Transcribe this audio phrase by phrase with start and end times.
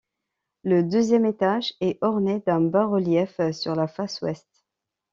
[0.63, 4.47] Le deuxième étage est orné d'un bas-relief sur la face ouest.